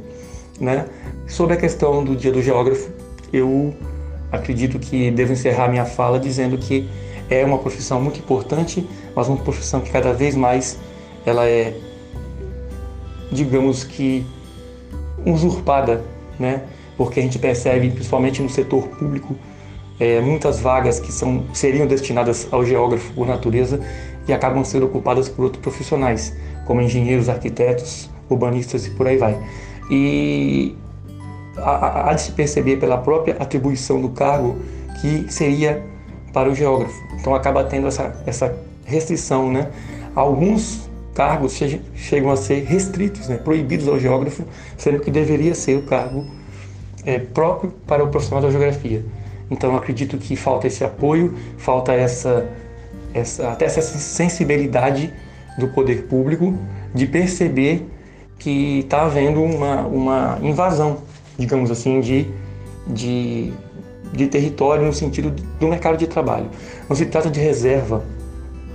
Né? 0.60 0.86
Sobre 1.26 1.54
a 1.54 1.56
questão 1.56 2.04
do 2.04 2.14
Dia 2.14 2.30
do 2.30 2.40
Geógrafo, 2.40 2.92
eu 3.32 3.74
acredito 4.30 4.78
que 4.78 5.10
devo 5.10 5.32
encerrar 5.32 5.68
minha 5.68 5.84
fala 5.84 6.20
dizendo 6.20 6.56
que 6.56 6.88
é 7.28 7.44
uma 7.44 7.58
profissão 7.58 8.00
muito 8.00 8.20
importante, 8.20 8.88
mas 9.16 9.26
uma 9.26 9.38
profissão 9.38 9.80
que 9.80 9.90
cada 9.90 10.12
vez 10.12 10.36
mais 10.36 10.78
ela 11.26 11.44
é, 11.44 11.74
digamos 13.30 13.84
que, 13.84 14.24
usurpada, 15.26 16.02
né? 16.38 16.62
Porque 16.96 17.20
a 17.20 17.22
gente 17.22 17.38
percebe, 17.38 17.90
principalmente 17.90 18.42
no 18.42 18.48
setor 18.48 18.88
público, 18.88 19.36
é, 20.00 20.20
muitas 20.20 20.60
vagas 20.60 21.00
que 21.00 21.12
são, 21.12 21.44
seriam 21.52 21.86
destinadas 21.86 22.48
ao 22.50 22.64
geógrafo 22.64 23.12
por 23.12 23.26
natureza 23.26 23.80
e 24.26 24.32
acabam 24.32 24.64
sendo 24.64 24.86
ocupadas 24.86 25.28
por 25.28 25.44
outros 25.44 25.62
profissionais, 25.62 26.36
como 26.66 26.80
engenheiros, 26.80 27.28
arquitetos, 27.28 28.08
urbanistas 28.28 28.86
e 28.86 28.90
por 28.90 29.06
aí 29.06 29.16
vai. 29.16 29.38
E 29.90 30.76
há, 31.56 32.12
de 32.14 32.20
se 32.22 32.32
perceber 32.32 32.76
pela 32.76 32.98
própria 32.98 33.36
atribuição 33.38 34.00
do 34.00 34.10
cargo 34.10 34.56
que 35.00 35.32
seria 35.32 35.82
para 36.32 36.48
o 36.48 36.54
geógrafo. 36.54 37.00
Então 37.18 37.34
acaba 37.34 37.64
tendo 37.64 37.88
essa, 37.88 38.22
essa 38.26 38.54
restrição, 38.84 39.50
né? 39.50 39.70
Alguns 40.14 40.87
cargos 41.18 41.54
che 41.54 41.80
chegam 41.96 42.30
a 42.30 42.36
ser 42.36 42.62
restritos, 42.62 43.26
né? 43.26 43.36
proibidos 43.36 43.88
ao 43.88 43.98
geógrafo, 43.98 44.44
sendo 44.76 45.00
que 45.00 45.10
deveria 45.10 45.52
ser 45.52 45.76
o 45.76 45.82
cargo 45.82 46.24
é, 47.04 47.18
próprio 47.18 47.72
para 47.88 48.04
o 48.04 48.08
profissional 48.08 48.40
da 48.40 48.50
geografia. 48.50 49.04
Então 49.50 49.74
acredito 49.74 50.16
que 50.16 50.36
falta 50.36 50.68
esse 50.68 50.84
apoio, 50.84 51.34
falta 51.56 51.92
essa, 51.92 52.48
essa 53.12 53.50
até 53.50 53.64
essa 53.64 53.82
sensibilidade 53.82 55.12
do 55.58 55.66
poder 55.66 56.04
público 56.04 56.54
de 56.94 57.04
perceber 57.04 57.84
que 58.38 58.78
está 58.80 59.02
havendo 59.02 59.42
uma, 59.42 59.80
uma 59.88 60.38
invasão, 60.40 60.98
digamos 61.36 61.68
assim, 61.68 62.00
de, 62.00 62.28
de, 62.86 63.52
de 64.12 64.28
território 64.28 64.86
no 64.86 64.92
sentido 64.92 65.34
do 65.58 65.66
mercado 65.66 65.96
de 65.96 66.06
trabalho. 66.06 66.48
Não 66.88 66.94
se 66.94 67.06
trata 67.06 67.28
de 67.28 67.40
reserva 67.40 68.04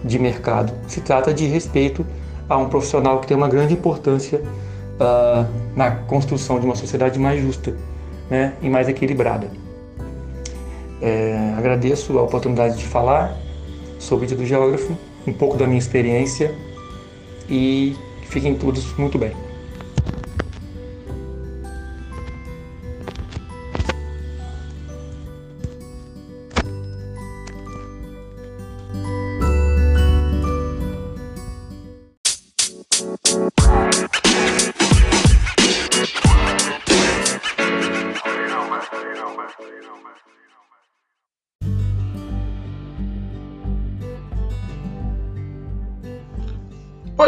de 0.03 0.19
mercado, 0.19 0.73
se 0.89 0.99
trata 0.99 1.34
de 1.34 1.45
respeito 1.45 2.06
a 2.47 2.58
um 2.58 2.69
profissional 2.69 3.19
que 3.19 3.27
tem 3.27 3.38
uma 3.38 3.47
grande 3.47 3.73
importância 3.73 4.41
uh, 4.99 5.47
na 5.75 5.91
construção 5.91 6.60
de 6.60 6.65
uma 6.65 6.75
sociedade 6.75 7.19
mais 7.19 7.41
justa 7.41 7.75
né, 8.29 8.53
e 8.62 8.69
mais 8.69 8.88
equilibrada. 8.89 9.49
É, 11.01 11.53
agradeço 11.58 12.17
a 12.17 12.21
oportunidade 12.21 12.77
de 12.77 12.86
falar 12.86 13.38
sobre 13.99 14.25
o 14.25 14.27
dia 14.27 14.38
do 14.38 14.45
geógrafo, 14.45 14.97
um 15.27 15.34
pouco 15.34 15.58
da 15.58 15.65
minha 15.65 15.79
experiência 15.79 16.53
e 17.49 17.95
fiquem 18.29 18.56
todos 18.56 18.97
muito 18.97 19.17
bem. 19.17 19.32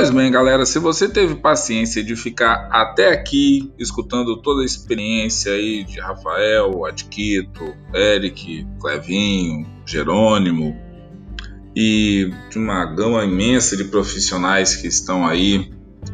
Pois 0.06 0.14
bem, 0.14 0.32
galera, 0.32 0.68
se 0.68 0.78
você 0.78 1.10
teve 1.10 1.34
paciência 1.34 2.04
de 2.04 2.16
ficar 2.16 2.70
até 2.72 3.12
aqui 3.12 3.74
escutando 3.80 4.40
toda 4.40 4.62
a 4.62 4.66
experiência 4.66 5.52
aí 5.52 5.84
de 5.84 6.00
Rafael, 6.00 6.86
Adquito, 6.86 7.74
Eric, 7.92 8.68
Clevinho, 8.80 9.66
Jerônimo 9.84 10.80
e 11.76 12.32
de 12.52 12.60
uma 12.60 12.86
gama 12.86 13.26
imensa 13.26 13.76
de 13.76 13.86
profissionais 13.86 14.76
que 14.76 14.86
estão 14.86 15.26
aí 15.26 15.74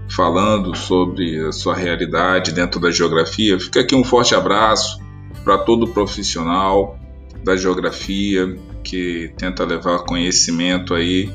falando 0.10 0.74
sobre 0.74 1.46
a 1.46 1.52
sua 1.52 1.76
realidade 1.76 2.54
dentro 2.54 2.80
da 2.80 2.92
geografia, 2.92 3.60
fica 3.60 3.82
aqui 3.82 3.94
um 3.94 4.06
forte 4.06 4.34
abraço 4.34 5.02
para 5.44 5.58
todo 5.58 5.86
profissional 5.86 6.98
da 7.44 7.58
geografia 7.58 8.58
que 8.86 9.34
tenta 9.38 9.66
levar 9.66 10.06
conhecimento 10.06 10.94
aí 10.94 11.30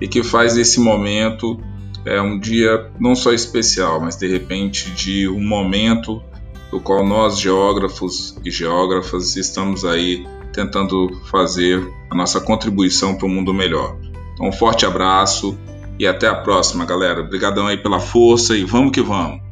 e 0.00 0.06
que 0.06 0.22
faz 0.22 0.54
desse 0.54 0.78
momento 0.78 1.60
é 2.06 2.22
um 2.22 2.38
dia 2.38 2.90
não 2.98 3.14
só 3.14 3.32
especial, 3.32 4.00
mas 4.00 4.16
de 4.16 4.26
repente 4.28 4.90
de 4.92 5.28
um 5.28 5.42
momento 5.46 6.22
do 6.70 6.80
qual 6.80 7.04
nós, 7.04 7.38
geógrafos 7.38 8.36
e 8.44 8.50
geógrafas, 8.50 9.36
estamos 9.36 9.84
aí 9.84 10.26
tentando 10.52 11.08
fazer 11.30 11.86
a 12.10 12.14
nossa 12.14 12.40
contribuição 12.40 13.14
para 13.14 13.26
um 13.26 13.30
mundo 13.30 13.52
melhor. 13.52 13.96
Então, 14.32 14.48
um 14.48 14.52
forte 14.52 14.86
abraço 14.86 15.58
e 15.98 16.06
até 16.06 16.28
a 16.28 16.34
próxima, 16.34 16.84
galera. 16.84 17.20
Obrigadão 17.20 17.66
aí 17.66 17.76
pela 17.76 18.00
força 18.00 18.56
e 18.56 18.64
vamos 18.64 18.92
que 18.92 19.02
vamos. 19.02 19.45